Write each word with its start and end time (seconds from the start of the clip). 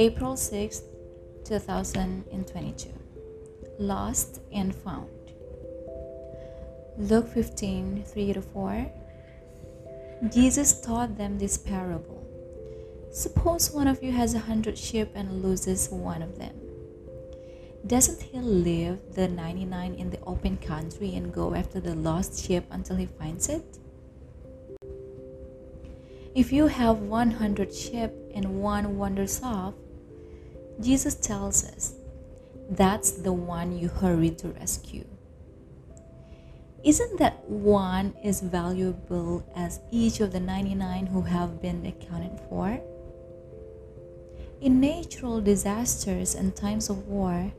April 0.00 0.36
6, 0.36 0.82
2022. 1.44 2.88
Lost 3.80 4.40
and 4.52 4.72
Found. 4.72 5.08
Luke 6.96 7.26
15 7.26 8.04
3 8.06 8.32
to 8.34 8.40
4. 8.40 8.92
Jesus 10.32 10.80
taught 10.80 11.18
them 11.18 11.36
this 11.36 11.58
parable 11.58 12.22
Suppose 13.10 13.72
one 13.72 13.88
of 13.88 14.00
you 14.00 14.12
has 14.12 14.34
a 14.34 14.38
hundred 14.38 14.78
sheep 14.78 15.08
and 15.16 15.42
loses 15.42 15.88
one 15.88 16.22
of 16.22 16.38
them. 16.38 16.54
Doesn't 17.84 18.22
he 18.22 18.38
leave 18.38 19.00
the 19.16 19.26
99 19.26 19.94
in 19.94 20.10
the 20.10 20.20
open 20.24 20.58
country 20.58 21.16
and 21.16 21.34
go 21.34 21.56
after 21.56 21.80
the 21.80 21.96
lost 21.96 22.38
sheep 22.46 22.62
until 22.70 22.94
he 22.94 23.06
finds 23.06 23.48
it? 23.48 23.78
If 26.36 26.52
you 26.52 26.68
have 26.68 27.00
100 27.00 27.74
sheep 27.74 28.12
and 28.32 28.62
one 28.62 28.96
wanders 28.96 29.40
off, 29.42 29.74
Jesus 30.80 31.14
tells 31.16 31.64
us 31.64 31.94
that's 32.70 33.12
the 33.12 33.32
one 33.32 33.76
you 33.78 33.88
hurry 33.88 34.30
to 34.30 34.48
rescue. 34.48 35.04
Isn't 36.84 37.18
that 37.18 37.48
one 37.48 38.14
as 38.22 38.40
valuable 38.40 39.44
as 39.56 39.80
each 39.90 40.20
of 40.20 40.32
the 40.32 40.40
99 40.40 41.06
who 41.06 41.22
have 41.22 41.60
been 41.60 41.84
accounted 41.84 42.38
for? 42.48 42.80
In 44.60 44.80
natural 44.80 45.40
disasters 45.40 46.34
and 46.34 46.54
times 46.54 46.88
of 46.88 47.08
war, 47.08 47.52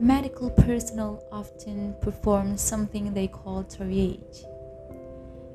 medical 0.00 0.50
personnel 0.50 1.22
often 1.30 1.94
perform 2.00 2.56
something 2.56 3.12
they 3.12 3.28
call 3.28 3.64
triage. 3.64 4.44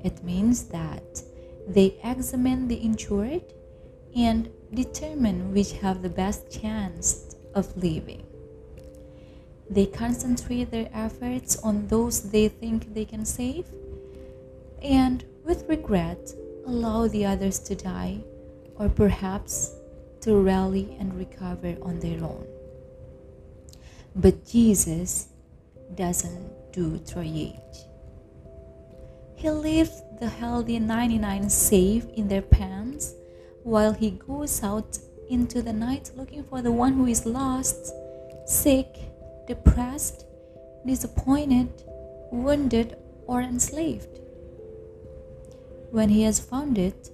It 0.04 0.24
means 0.24 0.66
that 0.66 1.22
they 1.68 2.00
examine 2.04 2.68
the 2.68 2.76
injured 2.76 3.54
and 4.16 4.50
determine 4.74 5.54
which 5.54 5.74
have 5.74 6.02
the 6.02 6.10
best 6.10 6.52
chance 6.52 7.36
of 7.56 7.76
living. 7.78 8.24
They 9.70 9.86
concentrate 9.86 10.72
their 10.72 10.90
efforts 10.94 11.58
on 11.58 11.88
those 11.88 12.30
they 12.30 12.48
think 12.48 12.94
they 12.94 13.06
can 13.06 13.26
save 13.26 13.66
and, 14.82 15.26
with 15.44 15.68
regret, 15.68 16.32
allow 16.66 17.08
the 17.08 17.26
others 17.26 17.60
to 17.60 17.76
die 17.76 18.20
or 18.76 18.90
perhaps 18.90 19.74
to 20.22 20.38
rally 20.38 20.96
and 21.00 21.14
recover 21.16 21.76
on 21.82 22.00
their 22.00 22.24
own. 22.24 22.46
But 24.16 24.46
Jesus 24.46 25.28
doesn't 25.96 26.72
do 26.72 27.00
triage. 27.00 27.88
He 29.36 29.50
leaves 29.50 30.02
the 30.20 30.28
healthy 30.28 30.80
99 30.80 31.50
safe 31.50 32.06
in 32.16 32.28
their 32.28 32.42
pants 32.42 33.14
while 33.68 33.92
he 33.92 34.12
goes 34.12 34.64
out 34.64 34.98
into 35.30 35.62
the 35.62 35.74
night 35.74 36.10
looking 36.16 36.42
for 36.42 36.62
the 36.62 36.72
one 36.72 36.94
who 36.94 37.06
is 37.06 37.26
lost, 37.26 37.94
sick, 38.46 38.88
depressed, 39.46 40.26
disappointed, 40.86 41.68
wounded, 42.32 42.96
or 43.26 43.42
enslaved. 43.42 44.22
When 45.92 46.08
he 46.08 46.22
has 46.22 46.40
found 46.40 46.78
it, 46.78 47.12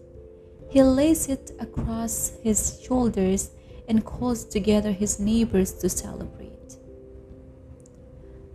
he 0.70 0.84
lays 0.84 1.28
it 1.28 1.54
across 1.60 2.34
his 2.44 2.80
shoulders 2.86 3.50
and 3.88 4.06
calls 4.06 4.46
together 4.46 4.92
his 4.92 5.20
neighbors 5.20 5.74
to 5.82 5.90
celebrate. 5.90 6.78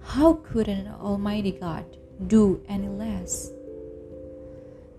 How 0.03 0.35
could 0.35 0.69
an 0.69 0.87
Almighty 0.87 1.51
God 1.51 1.85
do 2.29 2.63
any 2.69 2.89
less? 2.89 3.51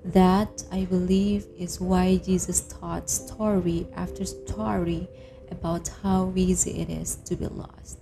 That, 0.06 0.64
I 0.72 0.86
believe, 0.86 1.46
is 1.58 1.80
why 1.80 2.18
Jesus 2.18 2.62
taught 2.62 3.10
story 3.10 3.88
after 3.96 4.26
story 4.26 5.10
about 5.52 5.90
how 6.02 6.32
easy 6.36 6.80
it 6.82 6.90
is 6.90 7.16
to 7.26 7.36
be 7.36 7.48
lost 7.48 7.98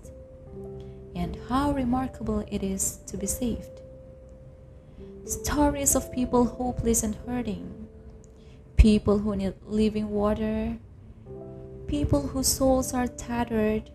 and 1.16 1.38
how 1.50 1.72
remarkable 1.72 2.46
it 2.52 2.62
is 2.62 3.00
to 3.08 3.18
be 3.18 3.26
saved. 3.26 3.82
Stories 5.26 5.96
of 5.96 6.12
people 6.12 6.46
hopeless 6.46 7.04
and 7.04 7.18
hurting, 7.26 7.88
people 8.78 9.18
who 9.18 9.36
need 9.36 9.56
living 9.66 10.10
water, 10.10 10.78
people 11.88 12.22
whose 12.28 12.48
souls 12.48 12.94
are 12.94 13.08
tattered, 13.08 13.90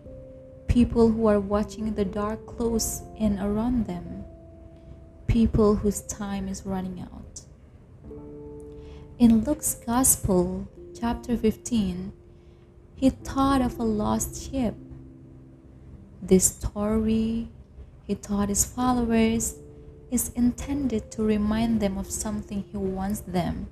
people 0.67 1.09
who 1.09 1.27
are 1.27 1.39
watching 1.39 1.93
the 1.93 2.05
dark 2.05 2.45
close 2.45 3.01
in 3.17 3.39
around 3.39 3.85
them, 3.85 4.25
people 5.27 5.75
whose 5.75 6.01
time 6.01 6.47
is 6.47 6.65
running 6.65 6.99
out. 6.99 7.41
In 9.23 9.45
Luke's 9.45 9.75
Gospel, 9.75 10.67
chapter 10.99 11.37
15, 11.37 12.11
he 12.93 13.09
taught 13.09 13.61
of 13.61 13.79
a 13.79 13.83
lost 13.83 14.51
sheep 14.51 14.73
this 16.21 16.43
story, 16.43 17.47
he 18.03 18.15
taught 18.15 18.49
his 18.49 18.65
followers, 18.65 19.55
is 20.11 20.33
intended 20.35 21.09
to 21.11 21.23
remind 21.23 21.79
them 21.79 21.97
of 21.97 22.11
something 22.11 22.65
he 22.69 22.75
wants 22.75 23.21
them 23.21 23.67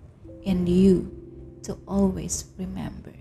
and 0.46 0.70
you 0.70 1.12
to 1.64 1.78
always 1.86 2.46
remember. 2.58 3.12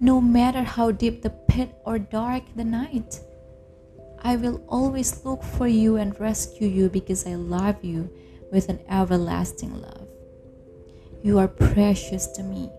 No 0.00 0.20
matter 0.20 0.64
how 0.64 0.90
deep 0.90 1.22
the 1.22 1.30
pit 1.30 1.74
or 1.86 1.98
dark 1.98 2.42
the 2.54 2.64
night, 2.64 3.20
I 4.22 4.36
will 4.36 4.62
always 4.68 5.24
look 5.24 5.42
for 5.42 5.66
you 5.66 5.96
and 5.96 6.20
rescue 6.20 6.68
you 6.68 6.90
because 6.90 7.26
I 7.26 7.36
love 7.36 7.82
you 7.82 8.10
with 8.54 8.68
an 8.68 8.78
everlasting 8.88 9.82
love. 9.82 10.06
You 11.24 11.40
are 11.40 11.48
precious 11.48 12.28
to 12.28 12.42
me. 12.44 12.70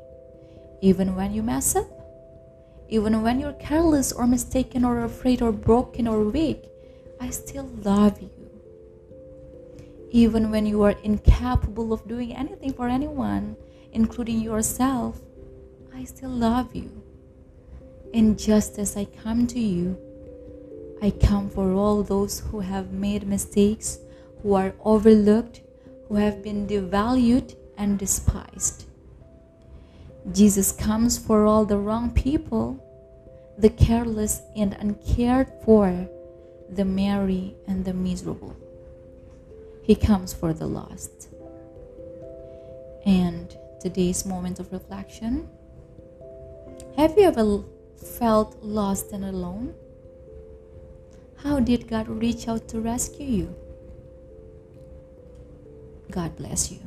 Even 0.81 1.15
when 1.15 1.33
you 1.33 1.43
mess 1.43 1.75
up, 1.75 1.89
even 2.87 3.21
when 3.21 3.41
you're 3.41 3.59
careless 3.59 4.13
or 4.13 4.25
mistaken 4.25 4.85
or 4.85 5.03
afraid 5.03 5.41
or 5.41 5.51
broken 5.51 6.07
or 6.07 6.23
weak, 6.23 6.63
I 7.19 7.29
still 7.29 7.69
love 7.83 8.21
you. 8.21 8.29
Even 10.11 10.49
when 10.49 10.65
you 10.65 10.83
are 10.83 10.95
incapable 11.03 11.91
of 11.91 12.07
doing 12.07 12.33
anything 12.33 12.71
for 12.71 12.87
anyone, 12.87 13.57
including 13.91 14.39
yourself, 14.39 15.19
I 15.93 16.05
still 16.05 16.29
love 16.29 16.73
you. 16.73 16.89
And 18.13 18.39
just 18.39 18.79
as 18.79 18.95
I 18.95 19.05
come 19.05 19.45
to 19.47 19.59
you, 19.59 19.97
I 21.01 21.09
come 21.11 21.49
for 21.49 21.73
all 21.73 22.01
those 22.01 22.39
who 22.39 22.61
have 22.61 22.93
made 22.93 23.27
mistakes, 23.27 23.99
who 24.41 24.53
are 24.53 24.73
overlooked, 24.85 25.64
who 26.07 26.15
have 26.15 26.43
been 26.43 26.67
devalued 26.67 27.55
and 27.77 27.97
despised. 27.99 28.85
Jesus 30.31 30.71
comes 30.71 31.17
for 31.17 31.45
all 31.45 31.65
the 31.65 31.77
wrong 31.77 32.09
people, 32.11 32.81
the 33.57 33.69
careless 33.69 34.41
and 34.55 34.73
uncared 34.79 35.51
for, 35.63 36.07
the 36.69 36.85
merry 36.85 37.55
and 37.67 37.85
the 37.85 37.93
miserable. 37.93 38.55
He 39.83 39.95
comes 39.95 40.33
for 40.33 40.51
the 40.51 40.65
lost. 40.65 41.29
And 43.05 43.55
today's 43.79 44.25
moment 44.25 44.59
of 44.59 44.71
reflection 44.71 45.47
Have 46.97 47.15
you 47.17 47.25
ever 47.25 47.63
felt 47.95 48.57
lost 48.63 49.11
and 49.11 49.25
alone? 49.25 49.75
How 51.37 51.59
did 51.59 51.87
God 51.87 52.07
reach 52.07 52.47
out 52.47 52.67
to 52.69 52.79
rescue 52.79 53.27
you? 53.27 53.55
God 56.15 56.33
bless 56.37 56.71
you. 56.71 56.79